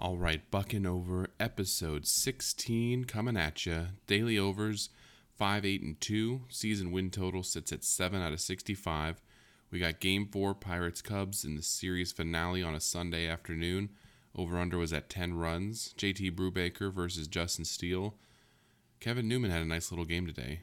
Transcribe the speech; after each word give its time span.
All 0.00 0.16
right, 0.16 0.40
bucking 0.50 0.86
over 0.86 1.28
episode 1.38 2.06
16 2.06 3.04
coming 3.04 3.36
at 3.36 3.66
you. 3.66 3.88
Daily 4.06 4.38
overs 4.38 4.88
5, 5.36 5.66
8, 5.66 5.82
and 5.82 6.00
2. 6.00 6.40
Season 6.48 6.90
win 6.90 7.10
total 7.10 7.42
sits 7.42 7.70
at 7.70 7.84
7 7.84 8.22
out 8.22 8.32
of 8.32 8.40
65. 8.40 9.20
We 9.70 9.78
got 9.78 10.00
game 10.00 10.26
4 10.26 10.54
Pirates 10.54 11.02
Cubs 11.02 11.44
in 11.44 11.54
the 11.54 11.62
series 11.62 12.12
finale 12.12 12.62
on 12.62 12.74
a 12.74 12.80
Sunday 12.80 13.28
afternoon. 13.28 13.90
Over 14.34 14.58
under 14.58 14.78
was 14.78 14.94
at 14.94 15.10
10 15.10 15.34
runs. 15.34 15.94
JT 15.98 16.34
Brubaker 16.34 16.90
versus 16.90 17.28
Justin 17.28 17.66
Steele. 17.66 18.14
Kevin 19.00 19.28
Newman 19.28 19.50
had 19.50 19.60
a 19.60 19.66
nice 19.66 19.92
little 19.92 20.06
game 20.06 20.26
today. 20.26 20.60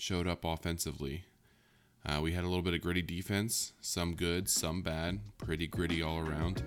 Showed 0.00 0.26
up 0.26 0.44
offensively. 0.44 1.26
Uh, 2.04 2.18
we 2.20 2.32
had 2.32 2.42
a 2.42 2.48
little 2.48 2.64
bit 2.64 2.74
of 2.74 2.80
gritty 2.80 3.02
defense, 3.02 3.72
some 3.80 4.16
good, 4.16 4.48
some 4.48 4.82
bad. 4.82 5.20
Pretty 5.38 5.68
gritty 5.68 6.02
all 6.02 6.18
around. 6.18 6.64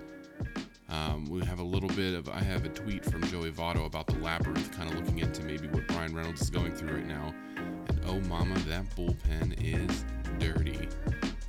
Um, 0.94 1.26
we 1.26 1.44
have 1.46 1.58
a 1.58 1.64
little 1.64 1.90
bit 1.90 2.14
of. 2.14 2.30
I 2.30 2.40
have 2.40 2.66
a 2.66 2.70
tweet 2.70 3.04
from 3.04 3.24
Joey 3.24 3.50
Votto 3.50 3.88
about 3.88 4.06
the 4.06 4.18
labyrinth, 4.20 4.72
kind 4.78 4.92
of 4.92 4.96
looking 4.96 5.20
into 5.20 5.42
maybe 5.42 5.68
what 5.68 5.88
Bryan 5.88 6.16
Reynolds 6.16 6.42
is 6.42 6.52
going 6.52 6.76
through 6.76 6.94
right 6.94 7.08
now. 7.08 7.34
And 7.58 8.00
oh, 8.06 8.20
mama, 8.22 8.60
that 8.68 8.86
bullpen 8.96 9.56
is 9.60 10.06
dirty. 10.38 10.88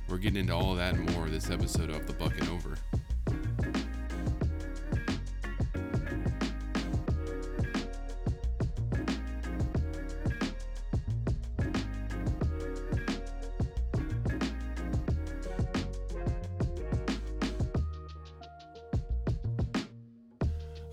We're 0.09 0.17
getting 0.17 0.39
into 0.39 0.53
all 0.55 0.73
that 0.73 0.95
and 0.95 1.11
more 1.13 1.29
this 1.29 1.51
episode 1.51 1.91
of 1.91 2.07
the 2.07 2.13
Bucking 2.13 2.49
Over. 2.49 2.75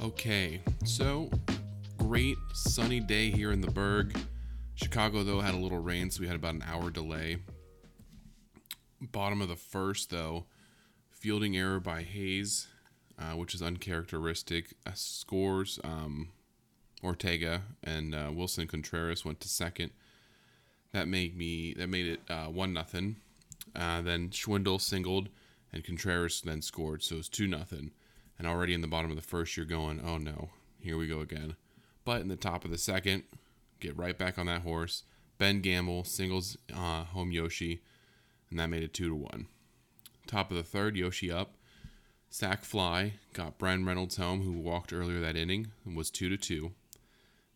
Okay, 0.03 0.61
so 0.85 1.31
great 1.97 2.37
sunny 2.55 2.99
day 2.99 3.31
here 3.31 3.53
in 3.53 3.61
the 3.61 3.71
Burgh. 3.71 4.13
Chicago, 4.75 5.23
though, 5.23 5.39
had 5.39 5.55
a 5.55 5.59
little 5.59 5.79
rain, 5.79 6.11
so 6.11 6.21
we 6.21 6.27
had 6.27 6.35
about 6.35 6.55
an 6.55 6.65
hour 6.67 6.91
delay. 6.91 7.37
Bottom 9.01 9.41
of 9.41 9.49
the 9.49 9.55
first, 9.55 10.11
though, 10.11 10.47
fielding 11.09 11.57
error 11.57 11.79
by 11.79 12.03
Hayes, 12.03 12.67
uh, 13.17 13.37
which 13.37 13.55
is 13.55 13.63
uncharacteristic. 13.63 14.75
Uh, 14.85 14.91
scores 14.95 15.79
um, 15.85 16.31
Ortega 17.05 17.63
and 17.85 18.13
uh, 18.13 18.33
Willson 18.33 18.67
Contreras 18.67 19.25
went 19.25 19.39
to 19.39 19.49
second. 19.49 19.93
That 20.93 21.07
made 21.07 21.37
me 21.37 21.75
that 21.75 21.89
made 21.89 22.07
it 22.07 22.21
uh, 22.29 22.47
one 22.47 22.73
nothing. 22.73 23.19
Uh, 23.77 24.03
then 24.03 24.31
Schwindel 24.31 24.81
singled, 24.81 25.29
and 25.73 25.85
Contreras 25.85 26.41
then 26.41 26.61
scored, 26.61 27.05
so 27.05 27.15
it 27.15 27.19
was 27.19 27.29
two 27.29 27.47
nothing 27.47 27.93
and 28.43 28.51
already 28.51 28.75
in 28.75 28.81
the 28.81 28.89
bottom 28.89 29.09
of 29.09 29.17
the 29.17 29.23
first 29.23 29.57
you're 29.57 29.65
going 29.65 30.01
oh 30.05 30.19
no 30.19 30.51
here 30.81 30.99
we 30.99 31.07
go 31.07 31.21
again. 31.21 31.55
But 32.05 32.23
in 32.23 32.27
the 32.27 32.35
top 32.35 32.65
of 32.65 32.73
the 32.73 32.79
second 32.79 33.23
get 33.79 33.97
right 33.97 34.19
back 34.19 34.37
on 34.37 34.47
that 34.47 34.63
horse 34.63 35.05
Ben 35.39 35.61
Gamel 35.61 36.03
singles 36.03 36.57
uh, 36.75 37.05
home 37.05 37.31
yoshi 37.31 37.83
and 38.51 38.59
that 38.59 38.69
made 38.69 38.83
it 38.83 38.93
two 38.93 39.09
to 39.09 39.15
one. 39.15 39.47
Top 40.27 40.51
of 40.51 40.57
the 40.57 40.65
third 40.65 40.97
yoshi 40.97 41.31
up 41.31 41.55
sack 42.31 42.65
fly 42.65 43.13
got 43.33 43.59
Bryan 43.59 43.85
reynolds 43.85 44.17
home 44.17 44.43
who 44.43 44.53
walked 44.53 44.93
earlier 44.93 45.21
that 45.21 45.37
inning 45.37 45.69
and 45.87 45.97
was 45.97 46.11
two 46.11 46.29
to 46.29 46.37
two. 46.37 46.73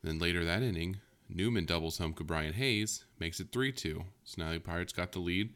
Then 0.05 0.21
later 0.21 0.45
that 0.45 0.63
inning 0.63 0.99
newman 1.29 1.67
doubles 1.67 1.99
home 1.99 2.15
Ke'Bryan 2.15 2.53
Hayes 2.55 3.05
makes 3.19 3.41
it 3.41 3.51
3-2 3.51 4.05
so 4.23 4.35
now 4.41 4.53
the 4.53 4.61
pirates 4.61 4.93
got 4.93 5.11
the 5.11 5.19
lead 5.19 5.53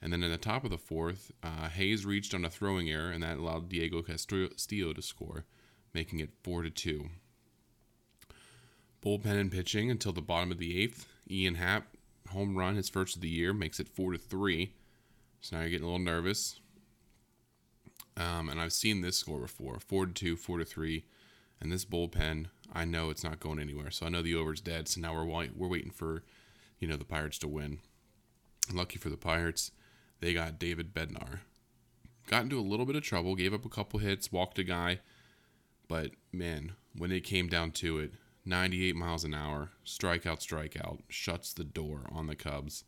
and 0.00 0.12
then 0.12 0.22
in 0.22 0.30
the 0.30 0.38
top 0.38 0.64
of 0.64 0.70
the 0.70 0.78
fourth, 0.78 1.32
uh, 1.42 1.68
Hayes 1.68 2.06
reached 2.06 2.34
on 2.34 2.44
a 2.44 2.50
throwing 2.50 2.90
error, 2.90 3.10
and 3.10 3.22
that 3.22 3.38
allowed 3.38 3.68
Diego 3.68 4.02
Castillo 4.02 4.92
to 4.92 5.02
score, 5.02 5.44
making 5.92 6.20
it 6.20 6.30
four 6.42 6.62
to 6.62 6.70
two. 6.70 7.10
Bullpen 9.04 9.38
and 9.38 9.52
pitching 9.52 9.90
until 9.90 10.12
the 10.12 10.20
bottom 10.20 10.50
of 10.50 10.58
the 10.58 10.80
eighth. 10.80 11.06
Ian 11.30 11.56
Happ 11.56 11.86
home 12.30 12.56
run, 12.56 12.76
his 12.76 12.88
first 12.88 13.16
of 13.16 13.22
the 13.22 13.28
year, 13.28 13.52
makes 13.52 13.80
it 13.80 13.88
four 13.88 14.12
to 14.12 14.18
three. 14.18 14.72
So 15.40 15.56
now 15.56 15.62
you're 15.62 15.70
getting 15.70 15.84
a 15.84 15.90
little 15.90 16.04
nervous. 16.04 16.60
Um, 18.16 18.48
and 18.48 18.60
I've 18.60 18.72
seen 18.72 19.00
this 19.00 19.16
score 19.16 19.40
before: 19.40 19.78
four 19.80 20.06
to 20.06 20.12
two, 20.12 20.36
four 20.36 20.58
to 20.58 20.64
three. 20.64 21.04
And 21.60 21.72
this 21.72 21.84
bullpen, 21.84 22.46
I 22.72 22.84
know 22.84 23.10
it's 23.10 23.24
not 23.24 23.40
going 23.40 23.58
anywhere. 23.58 23.90
So 23.90 24.06
I 24.06 24.08
know 24.08 24.22
the 24.22 24.34
over's 24.34 24.60
dead. 24.60 24.88
So 24.88 25.00
now 25.00 25.14
we're 25.14 25.24
we're 25.24 25.68
waiting 25.68 25.90
for, 25.90 26.22
you 26.78 26.86
know, 26.86 26.96
the 26.96 27.04
Pirates 27.04 27.38
to 27.38 27.48
win. 27.48 27.78
Lucky 28.72 28.98
for 28.98 29.08
the 29.08 29.16
Pirates, 29.16 29.70
they 30.20 30.32
got 30.32 30.58
David 30.58 30.94
Bednar. 30.94 31.40
Got 32.26 32.44
into 32.44 32.58
a 32.58 32.60
little 32.60 32.86
bit 32.86 32.96
of 32.96 33.02
trouble, 33.02 33.34
gave 33.34 33.54
up 33.54 33.64
a 33.64 33.70
couple 33.70 34.00
hits, 34.00 34.30
walked 34.30 34.58
a 34.58 34.64
guy, 34.64 35.00
but 35.88 36.10
man, 36.32 36.72
when 36.96 37.10
it 37.10 37.24
came 37.24 37.48
down 37.48 37.70
to 37.72 37.98
it, 37.98 38.12
98 38.44 38.96
miles 38.96 39.24
an 39.24 39.34
hour, 39.34 39.70
strikeout, 39.84 40.40
strikeout, 40.40 41.00
shuts 41.08 41.52
the 41.52 41.64
door 41.64 42.02
on 42.12 42.26
the 42.26 42.34
Cubs. 42.34 42.84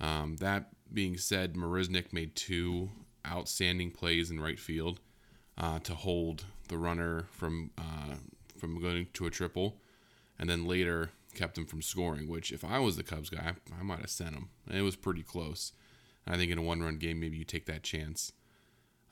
Um, 0.00 0.36
that 0.36 0.70
being 0.92 1.16
said, 1.16 1.54
Marisnick 1.54 2.12
made 2.12 2.36
two 2.36 2.90
outstanding 3.26 3.90
plays 3.90 4.30
in 4.30 4.40
right 4.40 4.58
field 4.58 5.00
uh, 5.58 5.78
to 5.80 5.94
hold 5.94 6.44
the 6.68 6.78
runner 6.78 7.26
from 7.30 7.70
uh, 7.78 8.16
from 8.58 8.80
going 8.80 9.08
to 9.12 9.26
a 9.26 9.30
triple, 9.30 9.76
and 10.38 10.48
then 10.48 10.66
later 10.66 11.10
kept 11.34 11.58
him 11.58 11.66
from 11.66 11.82
scoring. 11.82 12.28
Which, 12.28 12.52
if 12.52 12.64
I 12.64 12.78
was 12.78 12.96
the 12.96 13.02
Cubs 13.02 13.30
guy, 13.30 13.54
I 13.78 13.82
might 13.82 14.00
have 14.00 14.10
sent 14.10 14.34
him. 14.34 14.50
it 14.70 14.82
was 14.82 14.96
pretty 14.96 15.22
close. 15.22 15.72
I 16.26 16.36
think 16.36 16.50
in 16.50 16.58
a 16.58 16.62
one 16.62 16.82
run 16.82 16.98
game, 16.98 17.20
maybe 17.20 17.36
you 17.36 17.44
take 17.44 17.66
that 17.66 17.82
chance. 17.82 18.32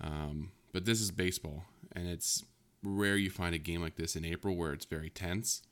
Um, 0.01 0.51
but 0.73 0.85
this 0.85 1.01
is 1.01 1.11
baseball, 1.11 1.65
and 1.93 2.09
it's 2.09 2.45
rare 2.83 3.17
you 3.17 3.31
find 3.31 3.55
a 3.55 3.59
game 3.59 3.81
like 3.81 3.97
this 3.97 4.17
in 4.17 4.25
April 4.25 4.57
where 4.57 4.73
it's 4.73 4.85
very 4.85 5.11
tense, 5.11 5.63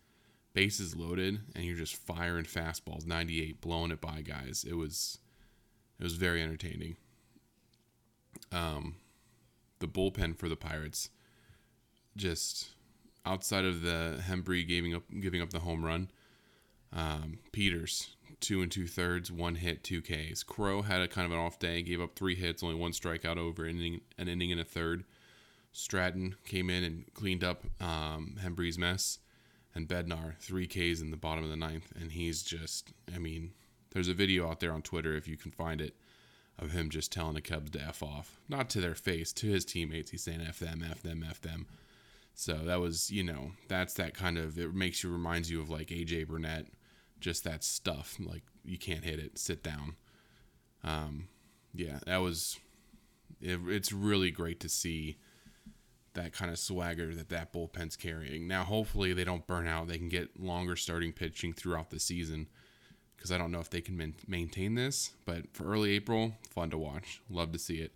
bases 0.54 0.94
loaded, 0.94 1.40
and 1.54 1.64
you're 1.64 1.76
just 1.76 1.96
firing 1.96 2.44
fastballs, 2.44 3.06
98, 3.06 3.60
blowing 3.60 3.90
it 3.90 4.00
by 4.00 4.22
guys. 4.22 4.64
It 4.68 4.74
was, 4.74 5.18
it 5.98 6.04
was 6.04 6.14
very 6.14 6.40
entertaining. 6.40 6.96
Um, 8.52 8.96
the 9.80 9.88
bullpen 9.88 10.36
for 10.36 10.48
the 10.48 10.56
Pirates, 10.56 11.10
just 12.16 12.70
outside 13.26 13.64
of 13.64 13.82
the 13.82 14.20
Hembree 14.28 14.66
giving 14.66 14.94
up 14.94 15.02
giving 15.20 15.42
up 15.42 15.50
the 15.50 15.60
home 15.60 15.84
run, 15.84 16.10
um, 16.92 17.38
Peters 17.50 18.16
two 18.40 18.62
and 18.62 18.70
two 18.70 18.86
thirds, 18.86 19.30
one 19.30 19.56
hit, 19.56 19.84
two 19.84 20.02
Ks. 20.02 20.42
Crowe 20.42 20.82
had 20.82 21.00
a 21.00 21.08
kind 21.08 21.26
of 21.26 21.32
an 21.32 21.38
off 21.38 21.58
day, 21.58 21.82
gave 21.82 22.00
up 22.00 22.14
three 22.14 22.34
hits, 22.34 22.62
only 22.62 22.74
one 22.74 22.92
strikeout 22.92 23.36
over 23.36 23.64
an 23.64 23.78
inning, 23.78 24.00
an 24.18 24.28
inning 24.28 24.52
and 24.52 24.60
a 24.60 24.64
third. 24.64 25.04
Stratton 25.72 26.36
came 26.44 26.68
in 26.68 26.84
and 26.84 27.14
cleaned 27.14 27.42
up 27.42 27.64
um, 27.80 28.36
Hembree's 28.42 28.78
mess, 28.78 29.18
and 29.74 29.88
Bednar 29.88 30.36
three 30.38 30.66
Ks 30.66 31.00
in 31.00 31.10
the 31.10 31.16
bottom 31.16 31.44
of 31.44 31.50
the 31.50 31.56
ninth, 31.56 31.92
and 31.98 32.12
he's 32.12 32.42
just, 32.42 32.92
I 33.14 33.18
mean, 33.18 33.52
there's 33.92 34.08
a 34.08 34.14
video 34.14 34.48
out 34.48 34.60
there 34.60 34.72
on 34.72 34.82
Twitter 34.82 35.16
if 35.16 35.26
you 35.26 35.36
can 35.36 35.50
find 35.50 35.80
it 35.80 35.94
of 36.58 36.72
him 36.72 36.90
just 36.90 37.10
telling 37.10 37.34
the 37.34 37.40
Cubs 37.40 37.70
to 37.70 37.80
f 37.80 38.02
off, 38.02 38.40
not 38.48 38.68
to 38.70 38.80
their 38.80 38.94
face, 38.94 39.32
to 39.32 39.46
his 39.48 39.64
teammates. 39.64 40.10
He's 40.10 40.22
saying 40.22 40.44
f 40.46 40.58
them, 40.58 40.84
f 40.88 41.02
them, 41.02 41.24
f 41.28 41.40
them. 41.40 41.66
So 42.34 42.54
that 42.64 42.80
was, 42.80 43.10
you 43.10 43.22
know, 43.22 43.52
that's 43.68 43.94
that 43.94 44.14
kind 44.14 44.38
of. 44.38 44.58
It 44.58 44.74
makes 44.74 45.02
you 45.02 45.10
reminds 45.10 45.50
you 45.50 45.60
of 45.60 45.70
like 45.70 45.88
AJ 45.88 46.28
Burnett 46.28 46.66
just 47.22 47.44
that 47.44 47.64
stuff. 47.64 48.16
Like 48.20 48.42
you 48.64 48.78
can't 48.78 49.04
hit 49.04 49.18
it. 49.18 49.38
Sit 49.38 49.62
down. 49.62 49.96
Um, 50.84 51.28
yeah, 51.74 52.00
that 52.06 52.18
was. 52.18 52.58
It, 53.40 53.58
it's 53.66 53.92
really 53.92 54.30
great 54.30 54.60
to 54.60 54.68
see 54.68 55.16
that 56.14 56.32
kind 56.32 56.50
of 56.50 56.58
swagger 56.58 57.14
that 57.14 57.30
that 57.30 57.52
bullpen's 57.52 57.96
carrying. 57.96 58.46
Now, 58.46 58.64
hopefully, 58.64 59.12
they 59.12 59.24
don't 59.24 59.46
burn 59.46 59.66
out. 59.66 59.88
They 59.88 59.98
can 59.98 60.08
get 60.08 60.38
longer 60.38 60.76
starting 60.76 61.12
pitching 61.12 61.52
throughout 61.52 61.90
the 61.90 61.98
season 61.98 62.48
because 63.16 63.32
I 63.32 63.38
don't 63.38 63.52
know 63.52 63.60
if 63.60 63.70
they 63.70 63.80
can 63.80 63.96
man- 63.96 64.14
maintain 64.26 64.74
this. 64.74 65.12
But 65.24 65.54
for 65.54 65.64
early 65.64 65.92
April, 65.92 66.34
fun 66.50 66.70
to 66.70 66.78
watch. 66.78 67.22
Love 67.30 67.52
to 67.52 67.58
see 67.58 67.76
it. 67.76 67.92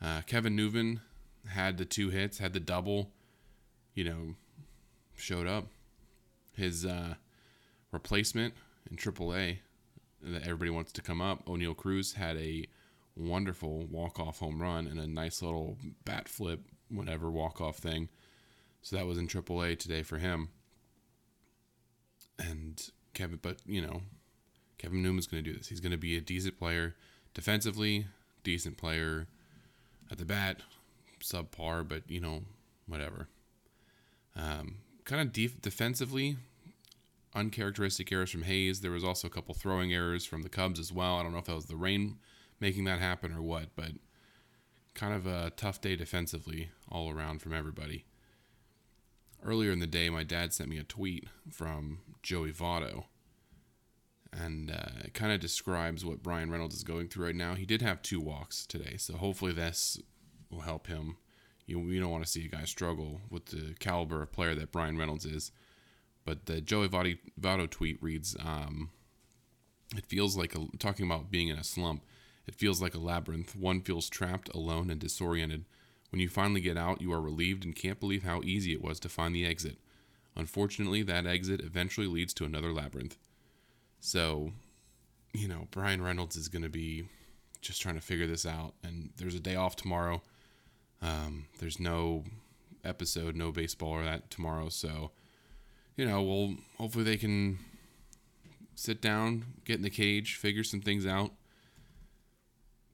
Uh, 0.00 0.22
Kevin 0.26 0.56
Newman 0.56 1.00
had 1.48 1.78
the 1.78 1.84
two 1.84 2.10
hits, 2.10 2.38
had 2.38 2.52
the 2.52 2.60
double. 2.60 3.10
You 3.94 4.04
know, 4.04 4.34
showed 5.16 5.46
up. 5.46 5.66
His 6.56 6.86
uh, 6.86 7.14
replacement 7.96 8.52
in 8.90 8.96
AAA 8.96 9.58
that 10.22 10.42
everybody 10.42 10.70
wants 10.70 10.92
to 10.92 11.02
come 11.02 11.22
up. 11.22 11.46
Oneil 11.46 11.76
Cruz 11.76 12.12
had 12.12 12.36
a 12.36 12.66
wonderful 13.16 13.86
walk-off 13.86 14.38
home 14.38 14.60
run 14.60 14.86
and 14.86 15.00
a 15.00 15.06
nice 15.06 15.40
little 15.40 15.78
bat 16.04 16.28
flip, 16.28 16.60
whatever 16.90 17.30
walk-off 17.30 17.78
thing. 17.78 18.08
So 18.82 18.96
that 18.96 19.06
was 19.06 19.18
in 19.18 19.28
AAA 19.28 19.78
today 19.78 20.02
for 20.02 20.18
him. 20.18 20.50
And 22.38 22.90
Kevin, 23.14 23.38
but 23.40 23.56
you 23.66 23.80
know, 23.80 24.02
Kevin 24.78 25.02
Newman's 25.02 25.26
going 25.26 25.42
to 25.42 25.50
do 25.50 25.56
this. 25.56 25.68
He's 25.68 25.80
going 25.80 25.92
to 25.92 25.98
be 25.98 26.16
a 26.16 26.20
decent 26.20 26.58
player 26.58 26.94
defensively, 27.32 28.06
decent 28.44 28.76
player 28.76 29.26
at 30.10 30.18
the 30.18 30.24
bat, 30.24 30.60
subpar, 31.20 31.88
but 31.88 32.02
you 32.08 32.20
know, 32.20 32.42
whatever. 32.86 33.28
Um, 34.36 34.76
kind 35.04 35.22
of 35.22 35.32
def- 35.32 35.62
defensively, 35.62 36.36
uncharacteristic 37.36 38.10
errors 38.10 38.30
from 38.30 38.42
Hayes. 38.42 38.80
There 38.80 38.90
was 38.90 39.04
also 39.04 39.28
a 39.28 39.30
couple 39.30 39.54
throwing 39.54 39.92
errors 39.92 40.24
from 40.24 40.42
the 40.42 40.48
Cubs 40.48 40.80
as 40.80 40.92
well. 40.92 41.16
I 41.16 41.22
don't 41.22 41.32
know 41.32 41.38
if 41.38 41.44
that 41.44 41.54
was 41.54 41.66
the 41.66 41.76
rain 41.76 42.16
making 42.58 42.84
that 42.84 42.98
happen 42.98 43.32
or 43.32 43.42
what, 43.42 43.68
but 43.76 43.92
kind 44.94 45.14
of 45.14 45.26
a 45.26 45.50
tough 45.50 45.80
day 45.80 45.94
defensively 45.94 46.70
all 46.90 47.10
around 47.10 47.42
from 47.42 47.52
everybody. 47.52 48.06
earlier 49.42 49.70
in 49.70 49.78
the 49.78 49.86
day, 49.86 50.10
my 50.10 50.22
dad 50.22 50.52
sent 50.52 50.68
me 50.68 50.78
a 50.78 50.82
tweet 50.84 51.24
from 51.50 52.00
Joey 52.22 52.52
Votto, 52.52 53.04
and 54.32 54.70
uh, 54.70 55.04
it 55.04 55.14
kind 55.14 55.32
of 55.32 55.40
describes 55.40 56.04
what 56.04 56.22
Bryan 56.22 56.50
Reynolds 56.50 56.74
is 56.74 56.84
going 56.84 57.08
through 57.08 57.26
right 57.26 57.34
now. 57.34 57.54
He 57.54 57.64
did 57.66 57.82
have 57.82 58.02
two 58.02 58.20
walks 58.20 58.66
today, 58.66 58.96
so 58.96 59.16
hopefully 59.16 59.52
this 59.52 60.00
will 60.50 60.60
help 60.60 60.86
him. 60.88 61.16
You, 61.66 61.80
you 61.80 62.00
don't 62.00 62.10
want 62.10 62.24
to 62.24 62.30
see 62.30 62.44
a 62.44 62.48
guy 62.48 62.64
struggle 62.64 63.20
with 63.30 63.46
the 63.46 63.74
caliber 63.78 64.22
of 64.22 64.32
player 64.32 64.54
that 64.54 64.72
Bryan 64.72 64.98
Reynolds 64.98 65.24
is. 65.24 65.52
But 66.26 66.44
the 66.44 66.60
Joey 66.60 66.88
Votto, 66.88 67.70
tweet 67.70 68.02
reads, 68.02 68.36
um, 68.38 68.90
"It 69.96 70.04
feels 70.04 70.36
like 70.36 70.54
a, 70.54 70.66
talking 70.78 71.06
about 71.06 71.30
being 71.30 71.48
in 71.48 71.56
a 71.56 71.64
slump. 71.64 72.04
It 72.46 72.54
feels 72.54 72.82
like 72.82 72.94
a 72.94 72.98
labyrinth. 72.98 73.56
One 73.56 73.80
feels 73.80 74.10
trapped, 74.10 74.50
alone, 74.54 74.90
and 74.90 75.00
disoriented." 75.00 75.64
When 76.10 76.20
you 76.20 76.28
finally 76.28 76.60
get 76.60 76.76
out, 76.76 77.00
you 77.00 77.12
are 77.12 77.20
relieved 77.20 77.64
and 77.64 77.74
can't 77.74 77.98
believe 77.98 78.22
how 78.22 78.40
easy 78.42 78.72
it 78.72 78.82
was 78.82 79.00
to 79.00 79.08
find 79.08 79.34
the 79.34 79.44
exit. 79.44 79.78
Unfortunately, 80.36 81.02
that 81.02 81.26
exit 81.26 81.60
eventually 81.60 82.06
leads 82.06 82.32
to 82.34 82.44
another 82.44 82.72
labyrinth. 82.72 83.16
So, 84.00 84.52
you 85.32 85.48
know, 85.48 85.66
Bryan 85.70 86.02
Reynolds 86.02 86.36
is 86.36 86.48
going 86.48 86.62
to 86.62 86.68
be 86.68 87.08
just 87.60 87.82
trying 87.82 87.96
to 87.96 88.00
figure 88.00 88.26
this 88.26 88.46
out. 88.46 88.74
And 88.84 89.10
there's 89.16 89.34
a 89.34 89.40
day 89.40 89.56
off 89.56 89.76
tomorrow. 89.76 90.22
Um, 91.02 91.46
there's 91.58 91.80
no 91.80 92.24
episode, 92.84 93.34
no 93.34 93.50
baseball 93.50 93.90
or 93.90 94.04
that 94.04 94.30
tomorrow. 94.30 94.68
So, 94.68 95.10
you 95.96 96.06
know, 96.06 96.22
well, 96.22 96.54
hopefully 96.78 97.04
they 97.04 97.16
can 97.16 97.58
sit 98.74 99.00
down, 99.00 99.44
get 99.64 99.76
in 99.76 99.82
the 99.82 99.90
cage, 99.90 100.36
figure 100.36 100.64
some 100.64 100.80
things 100.80 101.06
out. 101.06 101.32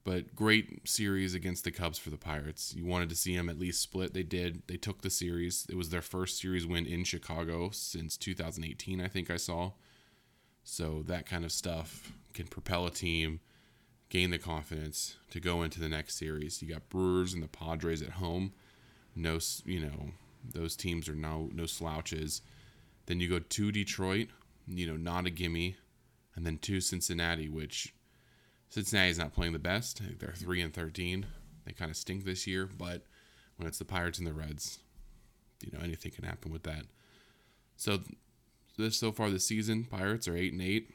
But 0.05 0.35
great 0.35 0.87
series 0.87 1.33
against 1.33 1.63
the 1.63 1.71
Cubs 1.71 1.97
for 1.97 2.09
the 2.09 2.17
Pirates. 2.17 2.73
You 2.75 2.85
wanted 2.85 3.09
to 3.09 3.15
see 3.15 3.37
them 3.37 3.47
at 3.47 3.59
least 3.59 3.81
split. 3.81 4.13
They 4.13 4.23
did. 4.23 4.63
They 4.67 4.75
took 4.75 5.01
the 5.01 5.09
series. 5.09 5.65
It 5.69 5.75
was 5.75 5.89
their 5.89 6.01
first 6.01 6.41
series 6.41 6.67
win 6.67 6.85
in 6.85 7.05
Chicago 7.05 7.69
since 7.71 8.17
2018, 8.17 8.99
I 8.99 9.07
think 9.07 9.29
I 9.29 9.37
saw. 9.37 9.71
So 10.63 11.03
that 11.07 11.25
kind 11.25 11.45
of 11.45 11.53
stuff 11.53 12.11
can 12.33 12.47
propel 12.47 12.85
a 12.85 12.91
team, 12.91 13.39
gain 14.09 14.29
the 14.29 14.37
confidence 14.37 15.15
to 15.31 15.39
go 15.39 15.63
into 15.63 15.79
the 15.79 15.89
next 15.89 16.17
series. 16.17 16.61
You 16.61 16.69
got 16.69 16.89
Brewers 16.89 17.33
and 17.33 17.43
the 17.43 17.47
Padres 17.47 18.01
at 18.01 18.11
home. 18.11 18.53
No, 19.15 19.39
you 19.65 19.79
know, 19.79 20.11
those 20.43 20.75
teams 20.75 21.07
are 21.07 21.15
no 21.15 21.49
no 21.53 21.65
slouches. 21.65 22.41
Then 23.05 23.19
you 23.19 23.29
go 23.29 23.39
to 23.39 23.71
Detroit, 23.71 24.29
you 24.67 24.87
know, 24.87 24.95
not 24.95 25.25
a 25.25 25.29
gimme, 25.29 25.75
and 26.35 26.45
then 26.45 26.57
to 26.59 26.79
Cincinnati, 26.79 27.49
which 27.49 27.93
Cincinnati's 28.69 29.19
not 29.19 29.33
playing 29.33 29.53
the 29.53 29.59
best. 29.59 30.01
They're 30.19 30.33
three 30.35 30.61
and 30.61 30.73
thirteen. 30.73 31.25
They 31.65 31.73
kind 31.73 31.91
of 31.91 31.97
stink 31.97 32.25
this 32.25 32.47
year, 32.47 32.67
but 32.77 33.03
when 33.57 33.67
it's 33.67 33.77
the 33.77 33.85
Pirates 33.85 34.17
and 34.17 34.27
the 34.27 34.33
Reds, 34.33 34.79
you 35.61 35.71
know 35.71 35.83
anything 35.83 36.11
can 36.11 36.23
happen 36.23 36.51
with 36.51 36.63
that. 36.63 36.85
So 37.75 37.99
this 38.77 38.97
so 38.97 39.11
far 39.11 39.29
this 39.29 39.45
season, 39.45 39.83
Pirates 39.83 40.27
are 40.27 40.35
eight 40.35 40.53
and 40.53 40.61
eight, 40.61 40.89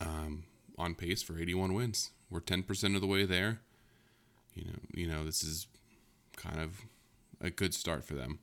um, 0.00 0.44
on 0.78 0.94
pace 0.94 1.22
for 1.22 1.38
eighty-one 1.38 1.74
wins. 1.74 2.10
We're 2.30 2.40
ten 2.40 2.62
percent 2.62 2.94
of 2.94 3.00
the 3.00 3.06
way 3.06 3.24
there. 3.24 3.60
You 4.54 4.66
know, 4.66 4.78
you 4.94 5.06
know 5.06 5.24
this 5.24 5.42
is 5.42 5.66
kind 6.36 6.60
of 6.60 6.82
a 7.40 7.50
good 7.50 7.74
start 7.74 8.04
for 8.04 8.14
them. 8.14 8.38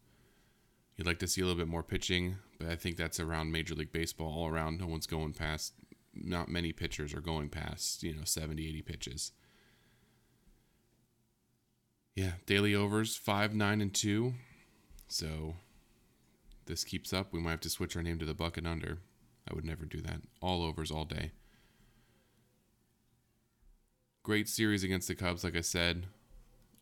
You'd 0.98 1.08
like 1.08 1.20
to 1.20 1.28
see 1.28 1.42
a 1.42 1.46
little 1.46 1.60
bit 1.60 1.68
more 1.68 1.84
pitching, 1.84 2.38
but 2.60 2.70
I 2.70 2.76
think 2.76 2.98
that's 2.98 3.20
around 3.20 3.52
Major 3.52 3.74
League 3.74 3.92
Baseball 3.92 4.32
all 4.32 4.48
around. 4.48 4.80
No 4.80 4.88
one's 4.88 5.08
going 5.08 5.34
past 5.34 5.74
not 6.14 6.50
many 6.50 6.72
pitchers 6.72 7.14
are 7.14 7.22
going 7.22 7.50
past, 7.50 8.04
you 8.04 8.14
know, 8.14 8.24
70, 8.24 8.68
80 8.68 8.82
pitches. 8.82 9.32
Yeah, 12.16 12.34
daily 12.46 12.76
overs 12.76 13.16
5, 13.16 13.56
9, 13.56 13.82
and 13.82 13.94
2. 13.94 14.34
So 15.08 15.56
this 16.66 16.84
keeps 16.84 17.12
up. 17.12 17.34
We 17.34 17.40
might 17.40 17.52
have 17.52 17.60
to 17.62 17.70
switch 17.70 17.96
our 17.96 18.04
name 18.04 18.20
to 18.20 18.26
the 18.26 18.36
bucket 18.36 18.68
under. 18.68 19.00
I 19.50 19.56
would 19.56 19.66
never 19.66 19.86
do 19.86 20.02
that. 20.02 20.22
All 20.42 20.64
overs 20.64 20.92
all 20.92 21.06
day. 21.06 21.32
Great 24.22 24.48
series 24.48 24.84
against 24.84 25.08
the 25.08 25.16
Cubs, 25.16 25.44
like 25.44 25.58
I 25.58 25.62
said. 25.62 26.06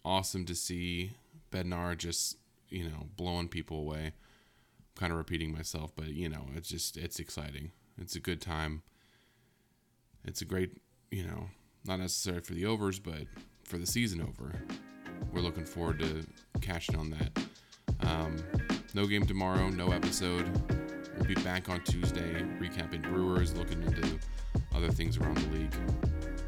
Awesome 0.03 0.45
to 0.45 0.55
see 0.55 1.13
Bednar 1.51 1.97
just, 1.97 2.37
you 2.71 2.85
know, 2.85 3.07
blowing 3.15 3.47
people 3.47 3.77
away. 3.79 4.05
I'm 4.05 4.95
kind 4.95 5.11
of 5.11 5.17
repeating 5.17 5.51
myself, 5.51 5.91
but 5.95 6.07
you 6.07 6.29
know, 6.29 6.47
it's 6.55 6.69
just 6.69 6.97
it's 6.97 7.19
exciting. 7.19 7.71
It's 7.97 8.15
a 8.15 8.19
good 8.19 8.41
time 8.41 8.81
it's 10.25 10.41
a 10.41 10.45
great, 10.45 10.77
you 11.09 11.23
know, 11.23 11.49
not 11.85 11.99
necessarily 11.99 12.43
for 12.43 12.53
the 12.53 12.65
overs, 12.65 12.99
but 12.99 13.23
for 13.63 13.77
the 13.77 13.85
season 13.85 14.21
over. 14.21 14.53
We're 15.31 15.41
looking 15.41 15.65
forward 15.65 15.99
to 15.99 16.25
cashing 16.61 16.95
on 16.95 17.09
that. 17.11 17.45
Um, 18.01 18.37
no 18.93 19.07
game 19.07 19.25
tomorrow, 19.25 19.69
no 19.69 19.91
episode. 19.91 20.45
We'll 21.17 21.27
be 21.27 21.35
back 21.35 21.69
on 21.69 21.81
Tuesday, 21.83 22.45
recapping 22.59 23.03
Brewers, 23.03 23.55
looking 23.55 23.81
into 23.83 24.19
other 24.75 24.89
things 24.89 25.17
around 25.17 25.37
the 25.37 25.57
league. 25.57 25.73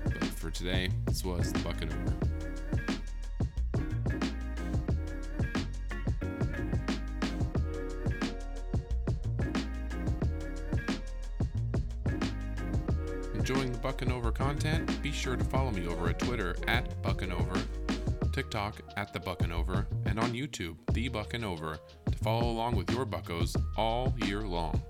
But 0.04 0.24
for 0.26 0.50
today, 0.50 0.90
this 1.06 1.24
was 1.24 1.52
the 1.52 1.60
Bucket 1.60 1.92
Over. 1.94 2.33
Enjoying 13.84 14.10
the 14.10 14.16
Over 14.16 14.32
content, 14.32 15.02
be 15.02 15.12
sure 15.12 15.36
to 15.36 15.44
follow 15.44 15.72
me 15.72 15.88
over 15.88 16.10
at 16.10 16.20
Twitter 16.20 16.56
at 16.68 17.02
Buckin' 17.02 17.32
Over, 17.32 17.62
TikTok 18.32 18.80
at 18.96 19.12
The 19.12 19.20
Buckin' 19.20 19.52
Over, 19.52 19.88
and 20.06 20.20
on 20.20 20.32
YouTube, 20.32 20.78
The 20.94 21.10
Buckin' 21.10 21.44
Over, 21.44 21.78
to 22.10 22.18
follow 22.20 22.50
along 22.50 22.76
with 22.76 22.90
your 22.92 23.06
buckos 23.06 23.56
all 23.76 24.14
year 24.20 24.42
long. 24.42 24.82